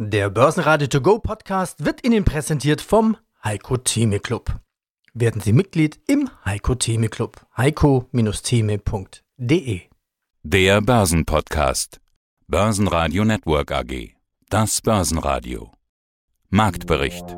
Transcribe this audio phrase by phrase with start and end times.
[0.00, 4.60] Der Börsenradio To Go Podcast wird Ihnen präsentiert vom Heiko Theme Club.
[5.12, 7.44] Werden Sie Mitglied im Heiko Theme Club.
[7.56, 9.80] heiko-theme.de
[10.44, 12.00] Der Börsenpodcast.
[12.46, 14.14] Börsenradio Network AG.
[14.48, 15.72] Das Börsenradio.
[16.48, 17.36] Marktbericht.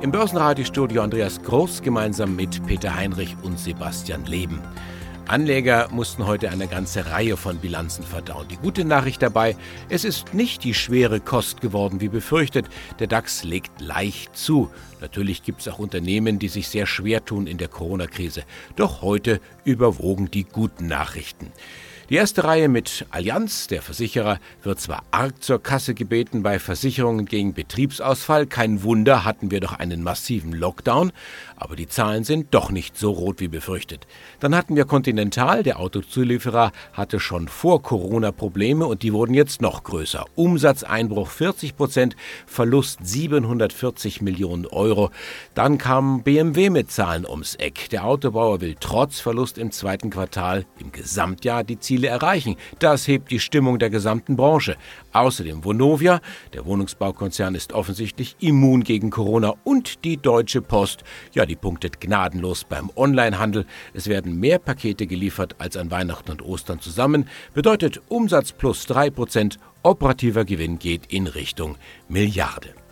[0.00, 4.62] Im Börsenradiostudio Andreas Groß gemeinsam mit Peter Heinrich und Sebastian Leben.
[5.26, 8.46] Anleger mussten heute eine ganze Reihe von Bilanzen verdauen.
[8.48, 9.56] Die gute Nachricht dabei,
[9.88, 12.66] es ist nicht die schwere Kost geworden wie befürchtet.
[12.98, 14.70] Der DAX legt leicht zu.
[15.00, 18.44] Natürlich gibt es auch Unternehmen, die sich sehr schwer tun in der Corona-Krise.
[18.76, 21.52] Doch heute überwogen die guten Nachrichten.
[22.10, 27.24] Die erste Reihe mit Allianz, der Versicherer, wird zwar arg zur Kasse gebeten bei Versicherungen
[27.24, 31.12] gegen Betriebsausfall, kein Wunder, hatten wir doch einen massiven Lockdown,
[31.56, 34.06] aber die Zahlen sind doch nicht so rot wie befürchtet.
[34.38, 39.62] Dann hatten wir Continental, der Autozulieferer hatte schon vor Corona Probleme und die wurden jetzt
[39.62, 40.26] noch größer.
[40.34, 45.10] Umsatzeinbruch 40 Prozent, Verlust 740 Millionen Euro.
[45.54, 47.88] Dann kam BMW mit Zahlen ums Eck.
[47.88, 52.56] Der Autobauer will trotz Verlust im zweiten Quartal im Gesamtjahr die Ziele Ziele erreichen.
[52.80, 54.76] Das hebt die Stimmung der gesamten Branche.
[55.12, 56.20] Außerdem Vonovia,
[56.52, 62.64] der Wohnungsbaukonzern ist offensichtlich immun gegen Corona und die Deutsche Post, ja, die punktet gnadenlos
[62.64, 63.64] beim Onlinehandel.
[63.92, 69.58] Es werden mehr Pakete geliefert als an Weihnachten und Ostern zusammen, bedeutet Umsatz plus 3%,
[69.84, 71.76] operativer Gewinn geht in Richtung
[72.08, 72.83] Milliarde.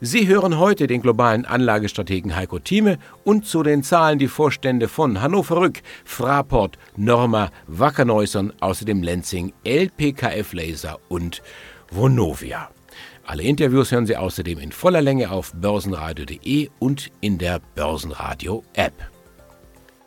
[0.00, 5.22] Sie hören heute den globalen Anlagestrategen Heiko Thieme und zu den Zahlen die Vorstände von
[5.22, 11.42] Hannover Rück, Fraport, Norma, Wackerneusern, außerdem Lenzing, LPKF Laser und
[11.90, 12.68] Vonovia.
[13.24, 18.94] Alle Interviews hören Sie außerdem in voller Länge auf börsenradio.de und in der Börsenradio-App.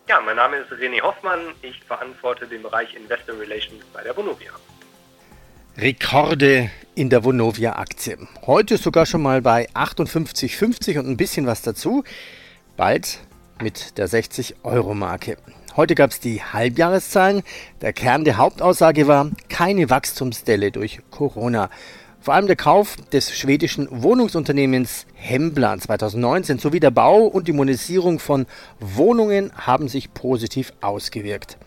[0.07, 1.39] Ja, mein Name ist René Hoffmann.
[1.61, 4.51] Ich verantworte den Bereich Investor Relations bei der Vonovia.
[5.81, 8.17] Rekorde in der Vonovia-Aktie.
[8.45, 12.03] Heute sogar schon mal bei 58,50 und ein bisschen was dazu.
[12.75, 13.19] Bald
[13.61, 15.37] mit der 60-Euro-Marke.
[15.77, 17.43] Heute gab es die Halbjahreszahlen.
[17.79, 21.69] Der Kern der Hauptaussage war keine Wachstumsdelle durch Corona.
[22.19, 28.19] Vor allem der Kauf des schwedischen Wohnungsunternehmens Hembla 2019 sowie der Bau und die Monetisierung
[28.19, 28.47] von
[28.81, 31.57] Wohnungen haben sich positiv ausgewirkt.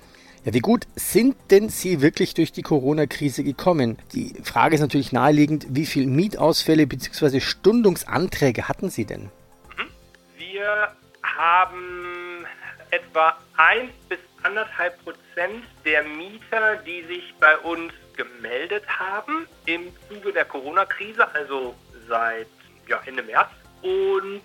[0.44, 3.96] Ja, wie gut sind denn Sie wirklich durch die Corona-Krise gekommen?
[4.12, 7.38] Die Frage ist natürlich naheliegend, wie viele Mietausfälle bzw.
[7.38, 9.30] Stundungsanträge hatten Sie denn?
[9.76, 9.88] Mhm.
[10.36, 12.44] Wir haben
[12.90, 20.32] etwa 1 bis 1,5 Prozent der Mieter, die sich bei uns gemeldet haben im Zuge
[20.32, 21.76] der Corona-Krise, also
[22.08, 22.48] seit
[22.88, 23.48] ja, Ende März.
[23.82, 24.42] Und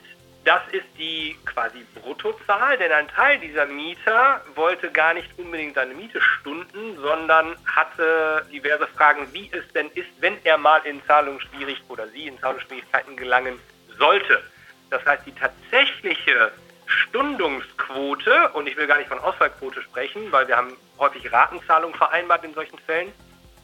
[0.47, 5.93] das ist die quasi Bruttozahl, denn ein Teil dieser Mieter wollte gar nicht unbedingt seine
[5.93, 11.91] Miete stunden, sondern hatte diverse Fragen, wie es denn ist, wenn er mal in Zahlungsschwierigkeiten
[11.91, 13.59] oder sie in Zahlungsschwierigkeiten gelangen
[13.99, 14.41] sollte.
[14.89, 16.53] Das heißt, die tatsächliche
[16.85, 22.45] Stundungsquote, und ich will gar nicht von Ausfallquote sprechen, weil wir haben häufig Ratenzahlungen vereinbart
[22.45, 23.11] in solchen Fällen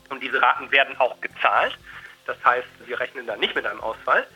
[0.10, 1.78] und diese Raten werden auch gezahlt.
[2.26, 4.28] Das heißt, wir rechnen da nicht mit einem Ausfall.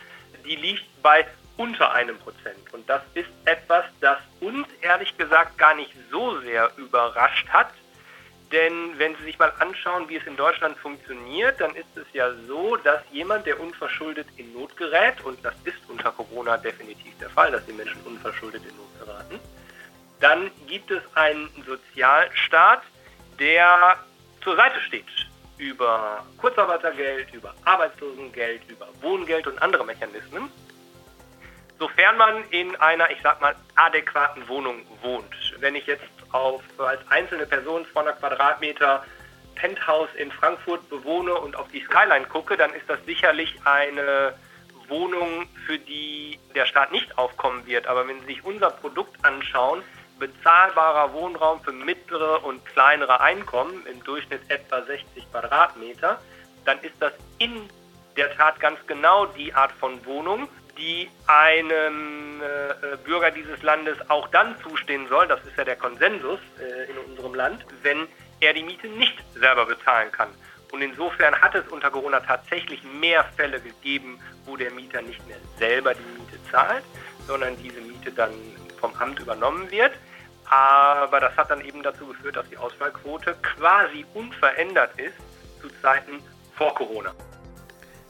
[0.46, 2.57] Die liegt bei unter einem Prozent.
[2.72, 7.72] Und das ist etwas, das uns ehrlich gesagt gar nicht so sehr überrascht hat.
[8.51, 12.31] Denn wenn Sie sich mal anschauen, wie es in Deutschland funktioniert, dann ist es ja
[12.47, 17.29] so, dass jemand, der unverschuldet in Not gerät, und das ist unter Corona definitiv der
[17.29, 19.39] Fall, dass die Menschen unverschuldet in Not geraten,
[20.22, 22.84] dann gibt es einen Sozialstaat,
[23.38, 23.97] der
[24.41, 25.06] zur Seite steht
[25.57, 30.50] über Kurzarbeitergeld, über Arbeitslosengeld, über Wohngeld und andere Mechanismen
[31.80, 35.34] sofern man in einer, ich sag mal, adäquaten Wohnung wohnt.
[35.60, 39.04] Wenn ich jetzt auf, als einzelne Person 200 Quadratmeter
[39.56, 44.34] Penthouse in Frankfurt bewohne und auf die Skyline gucke, dann ist das sicherlich eine
[44.88, 47.88] Wohnung, für die der Staat nicht aufkommen wird.
[47.88, 49.82] Aber wenn Sie sich unser Produkt anschauen,
[50.20, 56.20] bezahlbarer Wohnraum für mittlere und kleinere Einkommen, im Durchschnitt etwa 60 Quadratmeter,
[56.66, 57.70] dann ist das in
[58.16, 64.27] der Tat ganz genau die Art von Wohnung, die einem äh, Bürger dieses Landes auch
[64.29, 68.07] dann zustehen soll, das ist ja der Konsensus äh, in unserem Land, wenn
[68.39, 70.29] er die Miete nicht selber bezahlen kann.
[70.71, 75.38] Und insofern hat es unter Corona tatsächlich mehr Fälle gegeben, wo der Mieter nicht mehr
[75.57, 76.83] selber die Miete zahlt,
[77.25, 78.31] sondern diese Miete dann
[78.79, 79.94] vom Amt übernommen wird.
[80.50, 85.18] Aber das hat dann eben dazu geführt, dass die Ausfallquote quasi unverändert ist
[85.62, 86.21] zu Zeiten
[86.56, 87.13] vor Corona.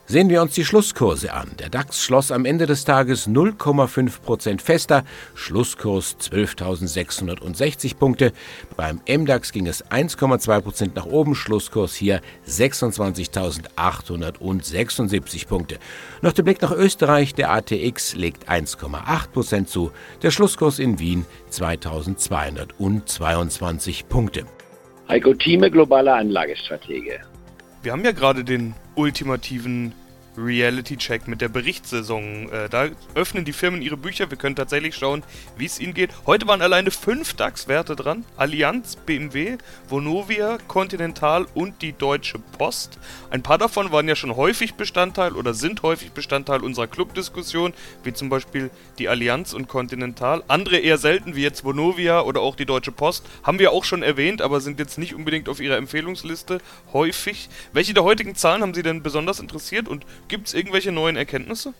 [0.09, 1.51] Sehen wir uns die Schlusskurse an.
[1.59, 5.03] Der DAX schloss am Ende des Tages 0,5 Prozent fester,
[5.35, 8.31] Schlusskurs 12.660 Punkte.
[8.77, 15.77] Beim MDAX ging es 1,2 Prozent nach oben, Schlusskurs hier 26.876 Punkte.
[16.21, 21.25] Noch der Blick nach Österreich, der ATX legt 1,8 Prozent zu, der Schlusskurs in Wien
[21.51, 24.45] 2.222 Punkte.
[25.09, 27.19] Heiko Thieme, globaler Anlagestratege.
[27.83, 29.91] Wir haben ja gerade den ultimativen
[30.37, 32.49] Reality-Check mit der Berichtssaison.
[32.51, 34.29] Äh, da öffnen die Firmen ihre Bücher.
[34.29, 35.23] Wir können tatsächlich schauen,
[35.57, 36.11] wie es ihnen geht.
[36.25, 38.23] Heute waren alleine fünf DAX-Werte dran.
[38.37, 39.57] Allianz, BMW,
[39.89, 42.99] Vonovia, Continental und die Deutsche Post.
[43.29, 47.73] Ein paar davon waren ja schon häufig Bestandteil oder sind häufig Bestandteil unserer Clubdiskussion,
[48.03, 48.69] wie zum Beispiel
[48.99, 50.43] die Allianz und Continental.
[50.47, 53.25] Andere eher selten, wie jetzt Vonovia oder auch die Deutsche Post.
[53.43, 56.59] Haben wir auch schon erwähnt, aber sind jetzt nicht unbedingt auf ihrer Empfehlungsliste
[56.93, 57.49] häufig.
[57.73, 61.73] Welche der heutigen Zahlen haben Sie denn besonders interessiert und Gibt es irgendwelche neuen Erkenntnisse?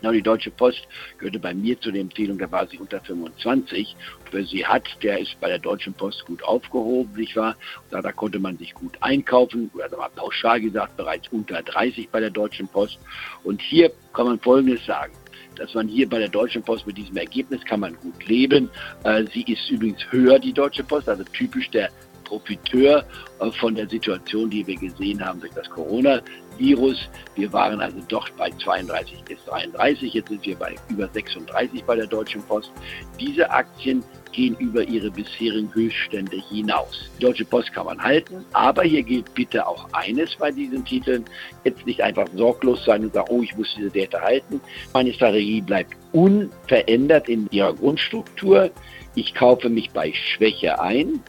[0.00, 0.86] Ja, die Deutsche Post
[1.18, 3.96] gehörte bei mir zu der Empfehlung, da war sie unter 25.
[4.20, 7.56] Und wer sie hat, der ist bei der Deutschen Post gut aufgehoben, nicht wahr?
[7.90, 12.20] Da, da konnte man sich gut einkaufen, oder mal pauschal gesagt, bereits unter 30 bei
[12.20, 12.98] der Deutschen Post.
[13.42, 15.12] Und hier kann man Folgendes sagen
[15.58, 18.70] dass man hier bei der Deutschen Post mit diesem Ergebnis kann man gut leben.
[19.02, 21.90] Äh, sie ist übrigens höher, die Deutsche Post, also typisch der
[22.28, 23.04] Profiteur
[23.40, 27.08] äh, von der Situation, die wir gesehen haben durch das Coronavirus.
[27.34, 31.96] Wir waren also doch bei 32 bis 33, jetzt sind wir bei über 36 bei
[31.96, 32.70] der Deutschen Post.
[33.18, 37.10] Diese Aktien gehen über ihre bisherigen Höchststände hinaus.
[37.18, 41.24] Die Deutsche Post kann man halten, aber hier gilt bitte auch eines bei diesen Titeln,
[41.64, 44.60] jetzt nicht einfach sorglos sein und sagen, oh, ich muss diese Werte halten.
[44.92, 48.70] Meine Strategie bleibt unverändert in ihrer Grundstruktur.
[49.14, 51.20] Ich kaufe mich bei Schwäche ein,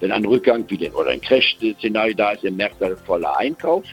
[0.00, 3.84] wenn ein Rückgang wie den, oder ein Crash-Szenario da ist, im März ein voller Einkauf.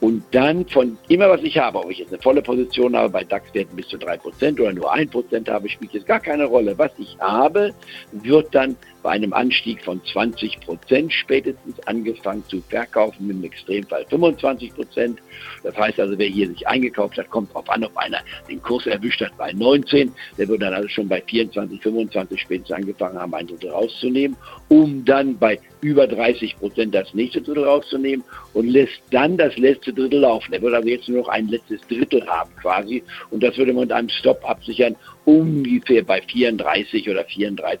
[0.00, 3.24] Und dann von immer, was ich habe, ob ich jetzt eine volle Position habe, bei
[3.24, 6.76] DAX-Werten bis zu 3% oder nur 1% habe, spielt jetzt gar keine Rolle.
[6.76, 7.72] Was ich habe,
[8.12, 14.74] wird dann bei einem Anstieg von 20 Prozent spätestens angefangen zu verkaufen, im Extremfall 25
[14.74, 15.18] Prozent.
[15.62, 18.86] Das heißt also, wer hier sich eingekauft hat, kommt darauf an, ob einer den Kurs
[18.86, 23.34] erwischt hat bei 19, der wird dann also schon bei 24, 25 spätestens angefangen haben,
[23.34, 28.24] ein Drittel rauszunehmen, um dann bei über 30 Prozent das nächste Drittel rauszunehmen
[28.54, 30.54] und lässt dann das letzte Drittel laufen.
[30.54, 33.82] Er würde also jetzt nur noch ein letztes Drittel haben quasi und das würde man
[33.82, 34.96] mit einem Stop absichern,
[35.26, 37.76] ungefähr bei 34 oder 34,5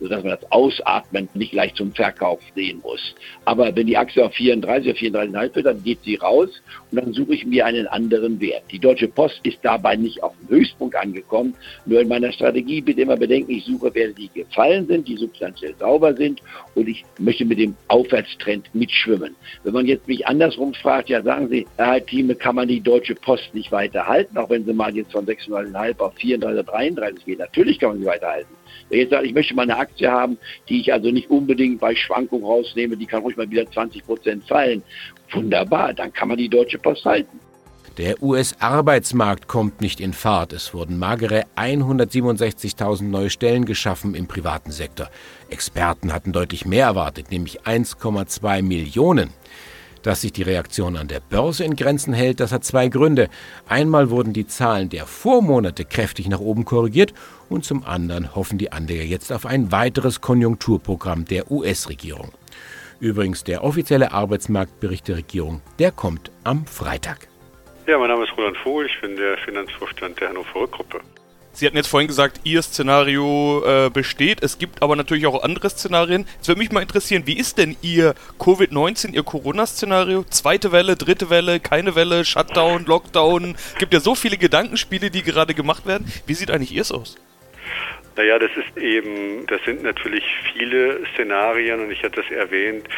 [0.00, 3.14] sodass man das Ausatmen nicht gleich zum Verkauf sehen muss.
[3.44, 6.50] Aber wenn die Aktie auf 34 oder 34,5 wird, dann geht sie raus
[6.90, 8.64] und dann suche ich mir einen anderen Wert.
[8.70, 11.54] Die Deutsche Post ist dabei nicht auf dem Höchstpunkt angekommen.
[11.86, 15.74] Nur in meiner Strategie bitte immer bedenken, ich suche Werte, die gefallen sind, die substanziell
[15.78, 16.40] sauber sind
[16.74, 19.34] und ich möchte mit dem Aufwärtstrend mitschwimmen.
[19.64, 23.14] Wenn man jetzt mich andersrum fragt, ja sagen Sie, Herr Thieme, kann man die Deutsche
[23.14, 27.38] Post nicht weiterhalten, auch wenn sie mal jetzt von 6,5 auf 34 oder 33 geht.
[27.38, 28.54] Natürlich kann man sie weiterhalten.
[28.88, 30.38] Wer jetzt sagt, ich möchte mal eine Aktie haben,
[30.68, 34.44] die ich also nicht unbedingt bei Schwankungen rausnehme, die kann ruhig mal wieder 20 Prozent
[34.46, 34.82] fallen.
[35.32, 37.38] Wunderbar, dann kann man die Deutsche Post halten.
[37.98, 40.52] Der US-Arbeitsmarkt kommt nicht in Fahrt.
[40.52, 45.10] Es wurden magere 167.000 neue Stellen geschaffen im privaten Sektor.
[45.50, 49.30] Experten hatten deutlich mehr erwartet, nämlich 1,2 Millionen.
[50.02, 53.28] Dass sich die Reaktion an der Börse in Grenzen hält, das hat zwei Gründe.
[53.68, 57.14] Einmal wurden die Zahlen der Vormonate kräftig nach oben korrigiert
[57.48, 62.32] und zum anderen hoffen die Anleger jetzt auf ein weiteres Konjunkturprogramm der US-Regierung.
[63.00, 67.28] Übrigens, der offizielle Arbeitsmarktbericht der Regierung, der kommt am Freitag.
[67.86, 71.00] Ja, mein Name ist Roland Vogel, ich bin der Finanzvorstand der Hannover Rückgruppe.
[71.58, 74.44] Sie hatten jetzt vorhin gesagt, Ihr Szenario äh, besteht.
[74.44, 76.24] Es gibt aber natürlich auch andere Szenarien.
[76.40, 80.24] Es würde mich mal interessieren, wie ist denn Ihr Covid-19, Ihr Corona-Szenario?
[80.30, 83.56] Zweite Welle, dritte Welle, keine Welle, Shutdown, Lockdown.
[83.72, 86.06] Es gibt ja so viele Gedankenspiele, die gerade gemacht werden.
[86.26, 87.16] Wie sieht eigentlich Ihrs aus?
[88.18, 92.88] Naja, das ist eben, das sind natürlich viele Szenarien und ich hatte das erwähnt,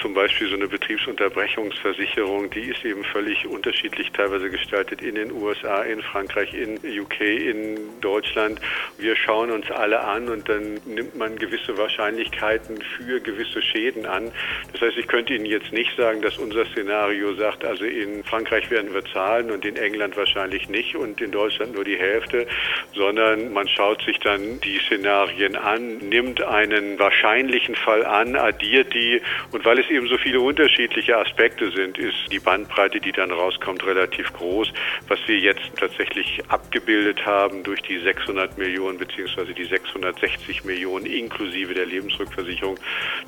[0.00, 5.82] zum Beispiel so eine Betriebsunterbrechungsversicherung, die ist eben völlig unterschiedlich teilweise gestaltet in den USA,
[5.82, 8.60] in Frankreich, in UK, in Deutschland.
[8.98, 14.30] Wir schauen uns alle an und dann nimmt man gewisse Wahrscheinlichkeiten für gewisse Schäden an.
[14.70, 18.70] Das heißt, ich könnte Ihnen jetzt nicht sagen, dass unser Szenario sagt, also in Frankreich
[18.70, 22.46] werden wir zahlen und in England wahrscheinlich nicht und in Deutschland nur die Hälfte,
[22.94, 28.92] sondern man schaut sich dann die die Szenarien an, nimmt einen wahrscheinlichen Fall an, addiert
[28.92, 33.30] die und weil es eben so viele unterschiedliche Aspekte sind, ist die Bandbreite, die dann
[33.30, 34.72] rauskommt, relativ groß.
[35.08, 41.72] Was wir jetzt tatsächlich abgebildet haben durch die 600 Millionen beziehungsweise die 660 Millionen inklusive
[41.72, 42.78] der Lebensrückversicherung,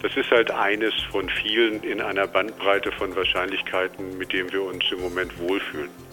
[0.03, 4.85] das ist halt eines von vielen in einer Bandbreite von Wahrscheinlichkeiten, mit dem wir uns
[4.93, 6.10] im Moment wohlfühlen.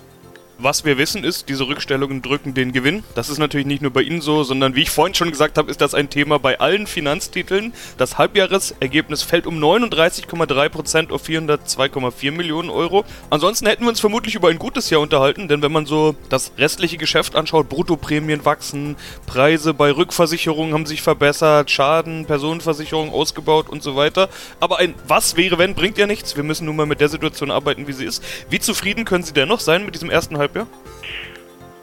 [0.59, 3.03] Was wir wissen ist, diese Rückstellungen drücken den Gewinn.
[3.13, 5.69] Das ist natürlich nicht nur bei Ihnen so, sondern wie ich vorhin schon gesagt habe,
[5.69, 7.73] ist das ein Thema bei allen Finanztiteln.
[7.99, 13.05] Das Halbjahresergebnis fällt um 39,3% auf 402,4 Millionen Euro.
[13.29, 16.51] Ansonsten hätten wir uns vermutlich über ein gutes Jahr unterhalten, denn wenn man so das
[16.57, 18.95] restliche Geschäft anschaut, Bruttoprämien wachsen,
[19.27, 24.27] Preise bei Rückversicherungen haben sich verbessert, Schaden, Personenversicherung ausgebaut und so weiter.
[24.59, 26.35] Aber ein Was wäre wenn bringt ja nichts.
[26.35, 28.23] Wir müssen nun mal mit der Situation arbeiten, wie sie ist.
[28.49, 30.46] Wie zufrieden können Sie dennoch sein mit diesem ersten Halbjahr?
[30.47, 30.67] Halbjahr?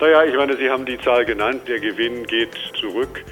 [0.01, 1.63] Naja, ich meine, Sie haben die Zahl genannt.
[1.69, 3.25] Der Gewinn geht zurück.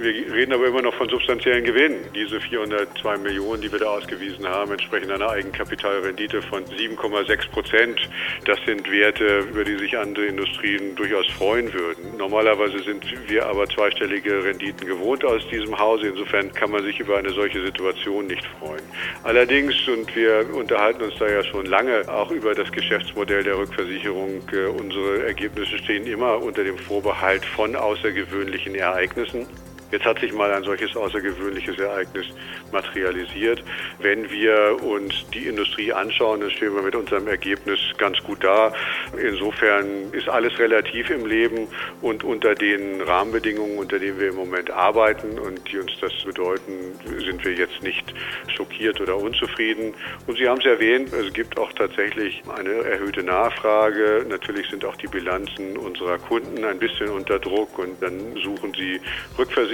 [0.00, 2.06] Wir reden aber immer noch von substanziellen Gewinnen.
[2.14, 8.08] Diese 402 Millionen, die wir da ausgewiesen haben, entsprechen einer Eigenkapitalrendite von 7,6 Prozent.
[8.46, 12.16] Das sind Werte, über die sich andere Industrien durchaus freuen würden.
[12.16, 16.06] Normalerweise sind wir aber zweistellige Renditen gewohnt aus diesem Hause.
[16.06, 18.80] Insofern kann man sich über eine solche Situation nicht freuen.
[19.22, 24.40] Allerdings, und wir unterhalten uns da ja schon lange auch über das Geschäftsmodell der Rückversicherung,
[24.50, 29.46] äh, unsere Ergebnisse stehen immer unter dem Vorbehalt von außergewöhnlichen Ereignissen.
[29.90, 32.26] Jetzt hat sich mal ein solches außergewöhnliches Ereignis
[32.72, 33.62] materialisiert.
[33.98, 38.72] Wenn wir uns die Industrie anschauen, dann stehen wir mit unserem Ergebnis ganz gut da.
[39.20, 41.68] Insofern ist alles relativ im Leben
[42.02, 46.72] und unter den Rahmenbedingungen, unter denen wir im Moment arbeiten und die uns das bedeuten,
[47.18, 48.14] sind wir jetzt nicht
[48.54, 49.94] schockiert oder unzufrieden.
[50.26, 54.24] Und Sie haben es erwähnt, es gibt auch tatsächlich eine erhöhte Nachfrage.
[54.28, 59.00] Natürlich sind auch die Bilanzen unserer Kunden ein bisschen unter Druck und dann suchen sie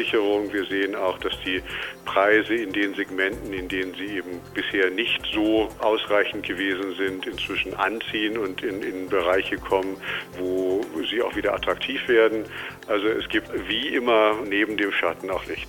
[0.06, 0.52] Rückversicherung.
[0.52, 1.62] Wir sehen auch, dass die
[2.04, 7.74] Preise in den Segmenten, in denen sie eben bisher nicht so ausreichend gewesen sind, inzwischen
[7.74, 9.96] anziehen und in, in Bereiche kommen,
[10.38, 12.44] wo sie auch wieder attraktiv werden.
[12.88, 15.68] Also es gibt wie immer neben dem Schatten auch Licht.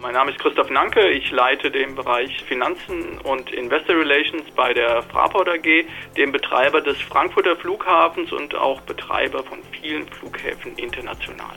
[0.00, 5.00] Mein Name ist Christoph Nanke, ich leite den Bereich Finanzen und Investor Relations bei der
[5.04, 5.84] Fraport AG,
[6.16, 11.56] dem Betreiber des Frankfurter Flughafens und auch Betreiber von vielen Flughäfen international.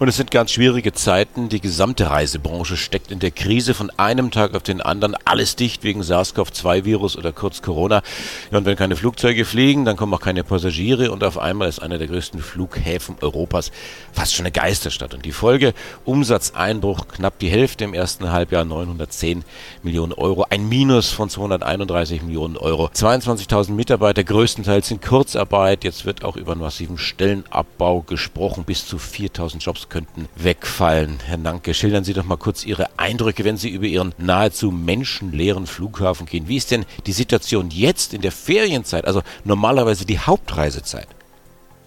[0.00, 1.48] Und es sind ganz schwierige Zeiten.
[1.48, 5.16] Die gesamte Reisebranche steckt in der Krise von einem Tag auf den anderen.
[5.24, 8.02] Alles dicht wegen SARS-CoV-2-Virus oder kurz Corona.
[8.50, 11.12] Ja, und wenn keine Flugzeuge fliegen, dann kommen auch keine Passagiere.
[11.12, 13.70] Und auf einmal ist einer der größten Flughäfen Europas
[14.12, 15.14] fast schon eine Geisterstadt.
[15.14, 15.74] Und die Folge,
[16.04, 19.44] Umsatzeinbruch knapp die Hälfte im ersten Halbjahr, 910
[19.84, 20.44] Millionen Euro.
[20.50, 22.86] Ein Minus von 231 Millionen Euro.
[22.86, 25.84] 22.000 Mitarbeiter, größtenteils in Kurzarbeit.
[25.84, 28.64] Jetzt wird auch über einen massiven Stellenabbau gesprochen.
[28.64, 31.18] Bis zu 4.000 Könnten wegfallen.
[31.24, 35.66] Herr Nanke, schildern Sie doch mal kurz Ihre Eindrücke, wenn Sie über Ihren nahezu menschenleeren
[35.66, 36.48] Flughafen gehen.
[36.48, 41.08] Wie ist denn die Situation jetzt in der Ferienzeit, also normalerweise die Hauptreisezeit?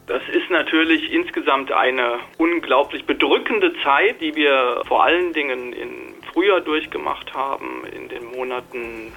[0.07, 6.61] Das ist natürlich insgesamt eine unglaublich bedrückende Zeit, die wir vor allen Dingen im Frühjahr
[6.61, 9.11] durchgemacht haben, in den Monaten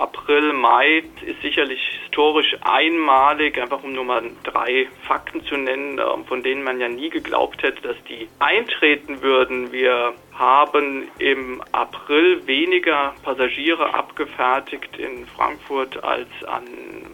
[0.00, 6.24] April, Mai ist sicherlich historisch einmalig, einfach um nur mal drei Fakten zu nennen, ähm,
[6.24, 9.72] von denen man ja nie geglaubt hätte, dass die eintreten würden.
[9.72, 16.64] Wir haben im April weniger Passagiere abgefertigt in Frankfurt als an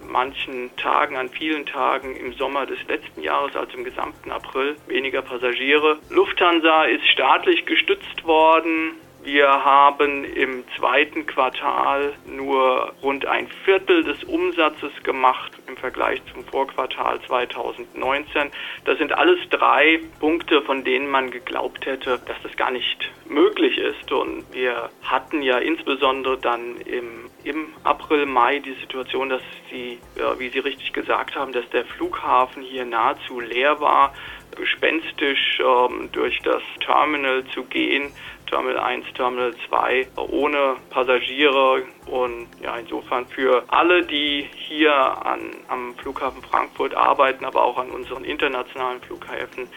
[0.08, 5.22] manchen Tagen, an vielen Tagen im Sommer des letzten Jahres, also im gesamten April, weniger
[5.22, 5.98] Passagiere.
[6.10, 8.92] Lufthansa ist staatlich gestützt worden.
[9.26, 16.44] Wir haben im zweiten Quartal nur rund ein Viertel des Umsatzes gemacht im Vergleich zum
[16.44, 18.52] Vorquartal 2019.
[18.84, 23.78] Das sind alles drei Punkte, von denen man geglaubt hätte, dass das gar nicht möglich
[23.78, 24.12] ist.
[24.12, 29.42] Und wir hatten ja insbesondere dann im, im April, Mai die Situation, dass
[29.72, 29.98] Sie,
[30.38, 34.14] wie Sie richtig gesagt haben, dass der Flughafen hier nahezu leer war
[34.56, 38.10] gespenstisch ähm, durch das Terminal zu gehen,
[38.46, 45.94] Terminal 1, Terminal 2, ohne Passagiere und ja, insofern für alle, die hier an, am
[45.96, 49.68] Flughafen Frankfurt arbeiten, aber auch an unseren internationalen Flughäfen,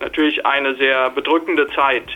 [0.00, 2.08] natürlich eine sehr bedrückende Zeit.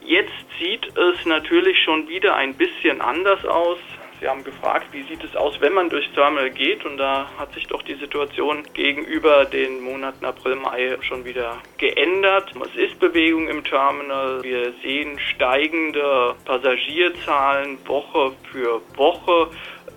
[0.00, 3.78] Jetzt sieht es natürlich schon wieder ein bisschen anders aus.
[4.20, 7.52] Sie haben gefragt, wie sieht es aus, wenn man durchs Terminal geht und da hat
[7.54, 12.52] sich doch die Situation gegenüber den Monaten April, Mai schon wieder geändert.
[12.64, 14.42] Es ist Bewegung im Terminal.
[14.42, 19.50] Wir sehen steigende Passagierzahlen Woche für Woche.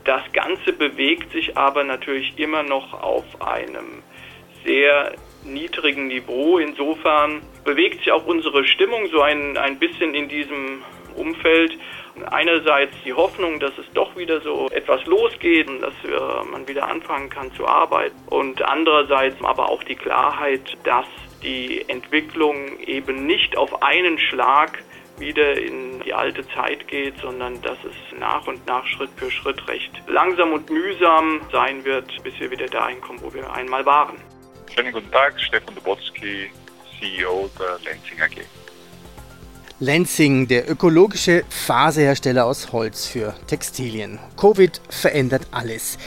[0.03, 4.03] Das Ganze bewegt sich aber natürlich immer noch auf einem
[4.63, 5.13] sehr
[5.43, 6.59] niedrigen Niveau.
[6.59, 10.83] Insofern bewegt sich auch unsere Stimmung so ein, ein bisschen in diesem
[11.15, 11.77] Umfeld.
[12.29, 15.93] Einerseits die Hoffnung, dass es doch wieder so etwas losgeht und dass
[16.51, 18.15] man wieder anfangen kann zu arbeiten.
[18.27, 21.05] Und andererseits aber auch die Klarheit, dass
[21.41, 24.83] die Entwicklung eben nicht auf einen Schlag
[25.17, 29.67] wieder in die alte Zeit geht, sondern dass es nach und nach Schritt für Schritt
[29.67, 34.17] recht langsam und mühsam sein wird, bis wir wieder dahin kommen, wo wir einmal waren.
[34.73, 36.51] Schönen guten Tag, Stefan Dobotsky,
[36.99, 38.45] CEO der Lenzing AG.
[39.81, 44.19] Lenzing, der ökologische Faserhersteller aus Holz für Textilien.
[44.37, 45.97] Covid verändert alles.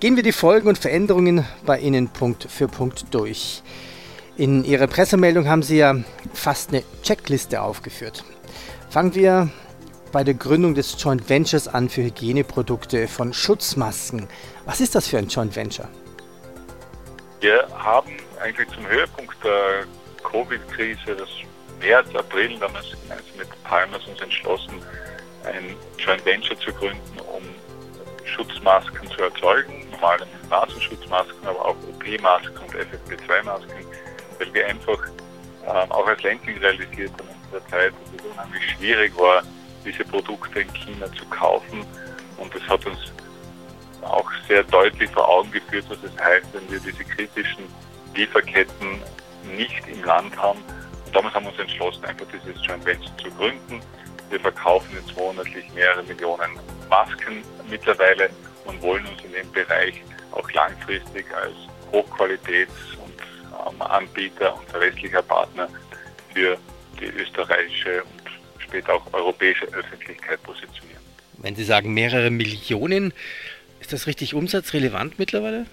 [0.00, 3.62] Gehen wir die Folgen und Veränderungen bei Ihnen Punkt für Punkt durch.
[4.36, 5.94] In Ihrer Pressemeldung haben Sie ja
[6.34, 8.22] fast eine Checkliste aufgeführt.
[8.90, 9.48] Fangen wir
[10.12, 14.28] bei der Gründung des Joint Ventures an für Hygieneprodukte von Schutzmasken.
[14.66, 15.88] Was ist das für ein Joint Venture?
[17.40, 18.12] Wir haben
[18.42, 19.86] eigentlich zum Höhepunkt der
[20.22, 21.30] Covid-Krise, das
[21.82, 22.86] März, April, damals
[23.36, 24.80] mit Palmers uns entschlossen,
[25.44, 27.42] ein Joint Venture zu gründen, um
[28.24, 33.84] Schutzmasken zu erzeugen, normale Nasenschutzmasken, aber auch OP-Masken und FFP2-Masken,
[34.38, 34.98] weil wir einfach
[35.66, 39.42] ähm, auch als Lenking realisiert haben in dieser Zeit, dass es unheimlich schwierig war,
[39.84, 41.84] diese Produkte in China zu kaufen.
[42.38, 42.98] Und das hat uns
[44.02, 47.64] auch sehr deutlich vor Augen geführt, was es heißt, wenn wir diese kritischen
[48.14, 49.02] Lieferketten
[49.56, 50.62] nicht im Land haben.
[51.12, 53.80] Damals haben wir uns entschlossen, einfach dieses Joint Venture zu gründen.
[54.30, 58.30] Wir verkaufen jetzt monatlich mehrere Millionen Masken mittlerweile
[58.64, 60.02] und wollen uns in dem Bereich
[60.32, 61.54] auch langfristig als
[61.92, 65.68] Hochqualitäts- und ähm, Anbieter und verlässlicher Partner
[66.32, 66.56] für
[66.98, 71.02] die österreichische und später auch europäische Öffentlichkeit positionieren.
[71.38, 73.12] Wenn Sie sagen mehrere Millionen,
[73.80, 75.66] ist das richtig umsatzrelevant mittlerweile?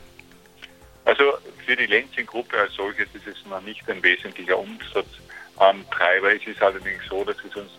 [1.05, 1.24] Also
[1.69, 6.33] für die Lenzing-Gruppe als solches ist es noch nicht ein wesentlicher Umsatztreiber.
[6.33, 7.69] Es ist allerdings so, dass es uns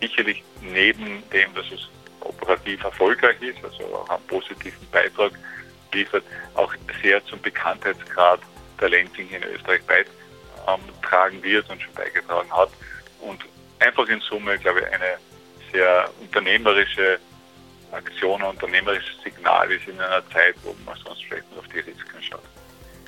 [0.00, 5.32] sicherlich neben dem, dass es operativ erfolgreich ist, also auch einen positiven Beitrag
[5.92, 6.24] liefert,
[6.54, 6.72] auch
[7.02, 8.40] sehr zum Bekanntheitsgrad
[8.80, 12.70] der Lenzing in Österreich beitragen wird und schon beigetragen hat.
[13.20, 13.44] Und
[13.78, 15.18] einfach in Summe, glaube ich, eine
[15.70, 17.18] sehr unternehmerische
[17.92, 21.80] Aktion, ein unternehmerisches Signal ist in einer Zeit, wo man sonst vielleicht nur auf die
[21.80, 22.40] Risiken schaut.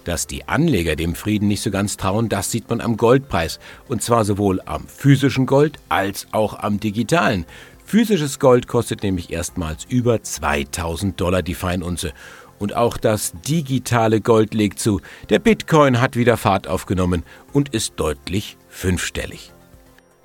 [0.06, 3.58] Dass die Anleger dem Frieden nicht so ganz trauen, das sieht man am Goldpreis.
[3.88, 7.44] Und zwar sowohl am physischen Gold als auch am digitalen.
[7.84, 12.12] Physisches Gold kostet nämlich erstmals über 2000 Dollar die Feinunze.
[12.60, 15.00] Und auch das digitale Gold legt zu.
[15.28, 19.52] Der Bitcoin hat wieder Fahrt aufgenommen und ist deutlich fünfstellig.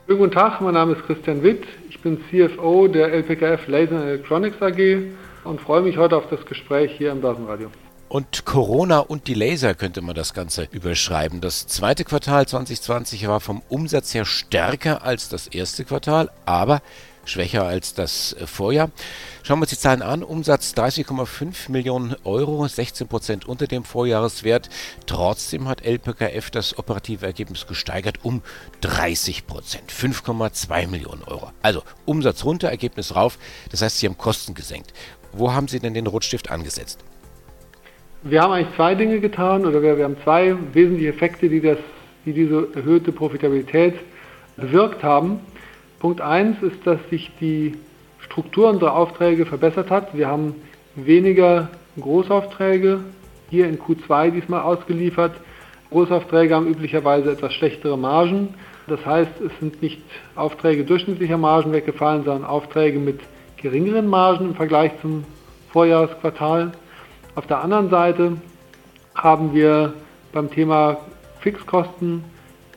[0.08, 1.63] Guten Tag, mein Name ist Christian Witt.
[1.89, 5.08] Ich bin CFO der LPKF Laser Electronics AG
[5.43, 7.71] und freue mich heute auf das Gespräch hier im Börsenradio.
[8.12, 11.39] Und Corona und die Laser könnte man das Ganze überschreiben.
[11.39, 16.82] Das zweite Quartal 2020 war vom Umsatz her stärker als das erste Quartal, aber
[17.24, 18.91] schwächer als das Vorjahr.
[19.43, 20.24] Schauen wir uns die Zahlen an.
[20.24, 24.69] Umsatz 30,5 Millionen Euro, 16 Prozent unter dem Vorjahreswert.
[25.06, 28.41] Trotzdem hat LPKF das operative Ergebnis gesteigert um
[28.82, 31.54] 30 Prozent, 5,2 Millionen Euro.
[31.62, 33.39] Also Umsatz runter, Ergebnis rauf.
[33.69, 34.91] Das heißt, Sie haben Kosten gesenkt.
[35.32, 37.00] Wo haben Sie denn den Rotstift angesetzt?
[38.23, 41.79] Wir haben eigentlich zwei Dinge getan oder wir, wir haben zwei wesentliche Effekte, die, das,
[42.23, 43.95] die diese erhöhte Profitabilität
[44.57, 45.39] bewirkt haben.
[45.99, 47.79] Punkt 1 ist, dass sich die
[48.19, 50.15] Struktur unserer Aufträge verbessert hat.
[50.15, 50.53] Wir haben
[50.93, 52.99] weniger Großaufträge
[53.49, 55.34] hier in Q2 diesmal ausgeliefert.
[55.89, 58.49] Großaufträge haben üblicherweise etwas schlechtere Margen.
[58.86, 59.99] Das heißt, es sind nicht
[60.36, 63.19] Aufträge durchschnittlicher Margen weggefallen, sondern Aufträge mit
[63.57, 65.23] geringeren Margen im Vergleich zum
[65.71, 66.73] Vorjahresquartal.
[67.33, 68.33] Auf der anderen Seite
[69.15, 69.93] haben wir
[70.33, 70.97] beim Thema
[71.39, 72.25] Fixkosten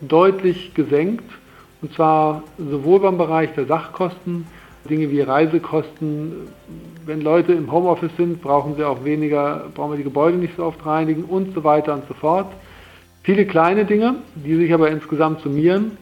[0.00, 1.24] deutlich gesenkt.
[1.82, 4.46] Und zwar sowohl beim Bereich der Sachkosten,
[4.88, 6.48] Dinge wie Reisekosten.
[7.04, 10.64] Wenn Leute im Homeoffice sind, brauchen sie auch weniger, brauchen wir die Gebäude nicht so
[10.64, 12.46] oft reinigen und so weiter und so fort.
[13.24, 15.98] Viele kleine Dinge, die sich aber insgesamt summieren.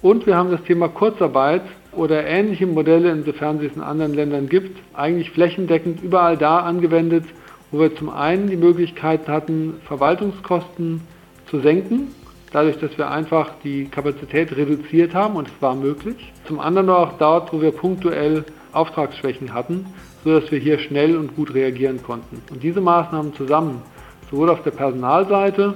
[0.00, 4.48] Und wir haben das Thema Kurzarbeit oder ähnliche Modelle, insofern sie es in anderen Ländern
[4.48, 7.24] gibt, eigentlich flächendeckend überall da angewendet,
[7.70, 11.02] wo wir zum einen die Möglichkeit hatten, Verwaltungskosten
[11.48, 12.14] zu senken,
[12.52, 16.32] dadurch, dass wir einfach die Kapazität reduziert haben und es war möglich.
[16.46, 19.86] Zum anderen auch dort, wo wir punktuell Auftragsschwächen hatten,
[20.24, 22.42] sodass wir hier schnell und gut reagieren konnten.
[22.50, 23.82] Und diese Maßnahmen zusammen,
[24.30, 25.74] sowohl auf der Personalseite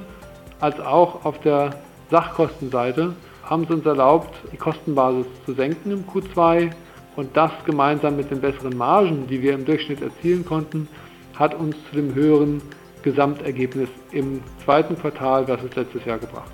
[0.60, 1.70] als auch auf der
[2.10, 6.70] Sachkostenseite, haben es uns erlaubt, die Kostenbasis zu senken im Q2
[7.16, 10.88] und das gemeinsam mit den besseren Margen, die wir im Durchschnitt erzielen konnten,
[11.34, 12.62] hat uns zu dem höheren
[13.02, 16.52] Gesamtergebnis im zweiten Quartal versus letztes Jahr gebracht.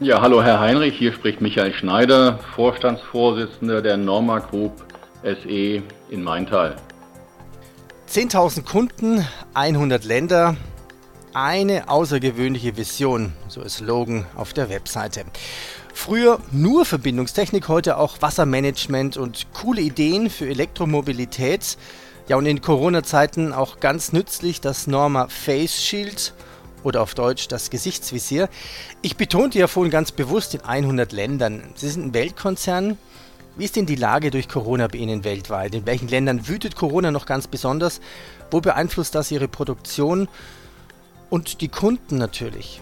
[0.00, 4.72] Ja, hallo Herr Heinrich, hier spricht Michael Schneider, Vorstandsvorsitzender der Norma Group
[5.22, 6.76] SE in Maintal.
[8.08, 10.56] 10.000 Kunden, 100 Länder,
[11.34, 15.24] eine außergewöhnliche Vision, so ist Slogan auf der Webseite.
[15.94, 21.78] Früher nur Verbindungstechnik, heute auch Wassermanagement und coole Ideen für Elektromobilität.
[22.28, 26.34] Ja, und in Corona-Zeiten auch ganz nützlich das Norma Face Shield
[26.84, 28.48] oder auf Deutsch das Gesichtsvisier.
[29.02, 31.62] Ich betonte ja vorhin ganz bewusst in 100 Ländern.
[31.74, 32.96] Sie sind ein Weltkonzern.
[33.56, 35.74] Wie ist denn die Lage durch Corona bei Ihnen weltweit?
[35.74, 38.00] In welchen Ländern wütet Corona noch ganz besonders?
[38.50, 40.28] Wo beeinflusst das Ihre Produktion
[41.28, 42.80] und die Kunden natürlich?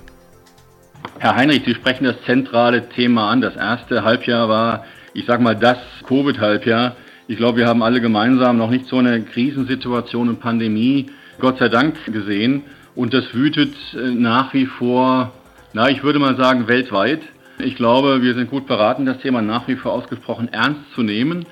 [1.19, 3.41] Herr Heinrich, Sie sprechen das zentrale Thema an.
[3.41, 6.95] Das erste Halbjahr war, ich sage mal, das Covid-Halbjahr.
[7.31, 11.69] Ich glaube, wir haben alle gemeinsam noch nicht so eine Krisensituation und Pandemie, Gott sei
[11.69, 12.65] Dank, gesehen.
[12.97, 15.31] Und das wütet äh, nach wie vor,
[15.73, 17.21] na, ich würde mal sagen, weltweit.
[17.61, 21.47] Ich glaube, wir sind gut beraten, das Thema nach wie vor ausgesprochen ernst zu nehmen.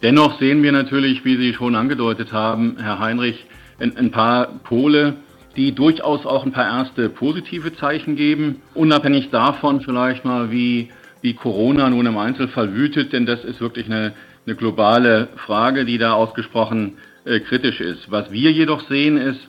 [0.00, 3.46] Dennoch sehen wir natürlich, wie Sie schon angedeutet haben, Herr Heinrich,
[3.80, 5.14] ein, paar Pole,
[5.56, 8.62] die durchaus auch ein paar erste positive Zeichen geben.
[8.74, 13.86] Unabhängig davon vielleicht mal, wie, wie Corona nun im Einzelfall wütet, denn das ist wirklich
[13.86, 14.12] eine,
[14.46, 18.10] eine globale Frage, die da ausgesprochen äh, kritisch ist.
[18.10, 19.40] Was wir jedoch sehen, ist,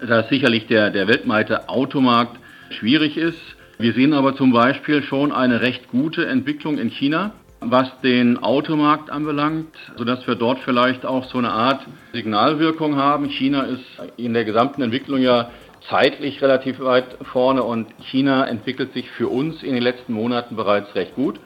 [0.00, 2.38] dass sicherlich der, der weltweite Automarkt
[2.70, 3.40] schwierig ist.
[3.78, 9.10] Wir sehen aber zum Beispiel schon eine recht gute Entwicklung in China, was den Automarkt
[9.10, 13.28] anbelangt, sodass wir dort vielleicht auch so eine Art Signalwirkung haben.
[13.28, 13.84] China ist
[14.16, 15.50] in der gesamten Entwicklung ja
[15.90, 20.94] zeitlich relativ weit vorne und China entwickelt sich für uns in den letzten Monaten bereits
[20.94, 21.38] recht gut.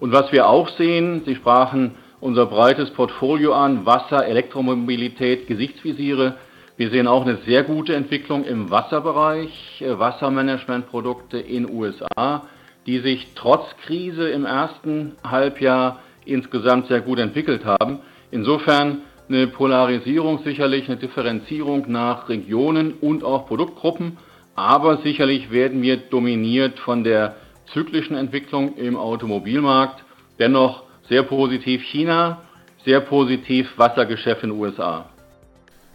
[0.00, 6.36] Und was wir auch sehen, Sie sprachen unser breites Portfolio an, Wasser, Elektromobilität, Gesichtsvisiere,
[6.80, 12.46] wir sehen auch eine sehr gute Entwicklung im Wasserbereich, äh, Wassermanagementprodukte in USA,
[12.86, 17.98] die sich trotz Krise im ersten Halbjahr insgesamt sehr gut entwickelt haben.
[18.30, 24.16] Insofern eine Polarisierung sicherlich, eine Differenzierung nach Regionen und auch Produktgruppen,
[24.54, 27.36] aber sicherlich werden wir dominiert von der
[27.72, 30.02] zyklischen Entwicklung im Automobilmarkt.
[30.38, 32.42] Dennoch sehr positiv China,
[32.84, 35.06] sehr positiv Wassergeschäft in den USA.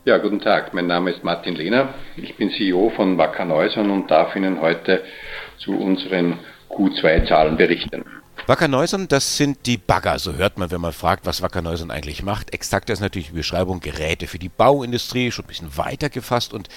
[0.06, 0.74] Ja, guten Tag.
[0.74, 1.96] Mein Name ist Martin Lehner.
[2.16, 5.02] Ich bin CEO von Wacker Neuson und darf Ihnen heute
[5.58, 6.38] zu unseren
[6.70, 8.06] Q2-Zahlen berichten.
[8.48, 11.90] Wacker Neuson, das sind die Bagger, so hört man, wenn man fragt, was Wacker Neuson
[11.90, 12.54] eigentlich macht.
[12.54, 16.70] Exakt ist natürlich die Beschreibung Geräte für die Bauindustrie, schon ein bisschen weiter gefasst und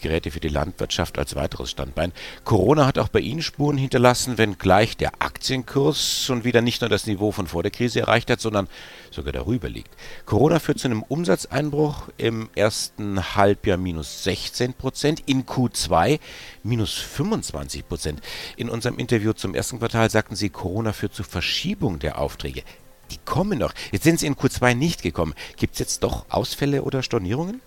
[0.00, 2.12] Geräte für die Landwirtschaft als weiteres Standbein.
[2.44, 7.08] Corona hat auch bei Ihnen Spuren hinterlassen, wenngleich der Aktienkurs schon wieder nicht nur das
[7.08, 8.68] Niveau von vor der Krise erreicht hat, sondern
[9.10, 9.90] sogar darüber liegt.
[10.26, 16.20] Corona führt zu einem Umsatzeinbruch im ersten Halbjahr minus 16 Prozent, in Q2
[16.62, 18.20] minus 25 Prozent.
[18.56, 22.62] In unserem Interview zum ersten Quartal sagten Sie, Corona führt zu Verschiebung der Aufträge.
[23.10, 23.72] Die kommen noch.
[23.92, 25.34] Jetzt sind sie in Q2 nicht gekommen.
[25.56, 27.60] Gibt es jetzt doch Ausfälle oder Stornierungen?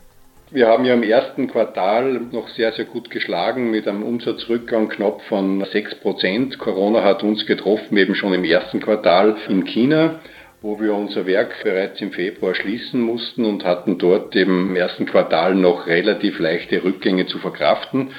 [0.52, 5.22] Wir haben ja im ersten Quartal noch sehr, sehr gut geschlagen mit einem Umsatzrückgang knapp
[5.30, 6.58] von 6 Prozent.
[6.58, 10.20] Corona hat uns getroffen, eben schon im ersten Quartal in China
[10.62, 15.56] wo wir unser Werk bereits im Februar schließen mussten und hatten dort im ersten Quartal
[15.56, 18.12] noch relativ leichte Rückgänge zu verkraften.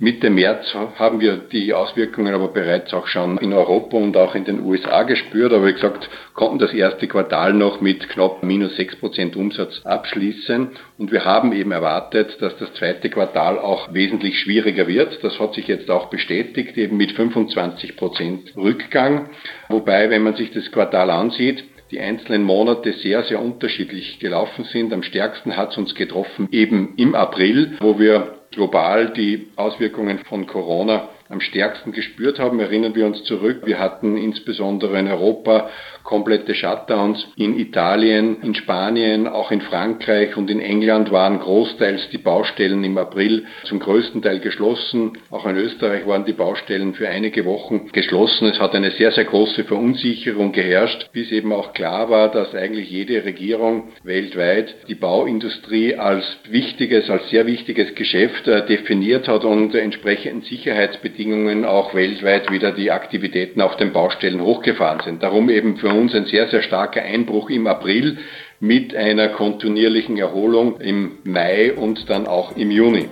[0.00, 4.44] Mitte März haben wir die Auswirkungen aber bereits auch schon in Europa und auch in
[4.44, 5.52] den USA gespürt.
[5.52, 10.68] Aber wie gesagt, konnten das erste Quartal noch mit knapp minus 6 Prozent Umsatz abschließen.
[10.98, 15.18] Und wir haben eben erwartet, dass das zweite Quartal auch wesentlich schwieriger wird.
[15.24, 19.30] Das hat sich jetzt auch bestätigt, eben mit 25 Prozent Rückgang.
[19.68, 24.92] Wobei, wenn man sich das Quartal ansieht, die einzelnen Monate sehr, sehr unterschiedlich gelaufen sind.
[24.92, 30.46] Am stärksten hat es uns getroffen eben im April, wo wir global die Auswirkungen von
[30.46, 32.60] Corona am stärksten gespürt haben.
[32.60, 35.68] Erinnern wir uns zurück, wir hatten insbesondere in Europa
[36.04, 37.26] komplette Shutdowns.
[37.36, 42.96] In Italien, in Spanien, auch in Frankreich und in England waren großteils die Baustellen im
[42.98, 45.12] April zum größten Teil geschlossen.
[45.30, 48.48] Auch in Österreich waren die Baustellen für einige Wochen geschlossen.
[48.48, 52.90] Es hat eine sehr, sehr große Verunsicherung geherrscht, bis eben auch klar war, dass eigentlich
[52.90, 59.74] jede Regierung weltweit die Bauindustrie als wichtiges, als sehr wichtiges Geschäft äh, definiert hat und
[59.74, 65.22] entsprechenden Sicherheitsbedingungen auch weltweit wieder die Aktivitäten auf den Baustellen hochgefahren sind.
[65.22, 68.18] Darum eben für uns ein sehr, sehr starker Einbruch im April
[68.60, 73.08] mit einer kontinuierlichen Erholung im Mai und dann auch im Juni.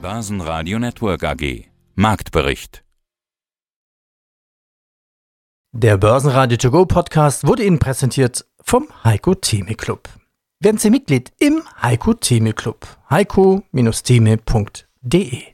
[0.00, 1.64] Börsenradio Network AG
[1.94, 2.82] Marktbericht
[5.72, 10.08] Der Börsenradio To Go Podcast wurde Ihnen präsentiert vom Heiko Theme Club.
[10.60, 12.86] Werden Sie Mitglied im Heiko Theme Club.
[13.10, 15.51] heiko-theme.de